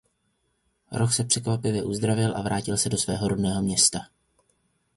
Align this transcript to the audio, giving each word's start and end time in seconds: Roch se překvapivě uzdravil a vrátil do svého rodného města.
Roch 0.91 1.13
se 1.13 1.23
překvapivě 1.25 1.83
uzdravil 1.83 2.37
a 2.37 2.41
vrátil 2.41 2.75
do 2.91 2.97
svého 2.97 3.27
rodného 3.27 3.61
města. 3.61 3.99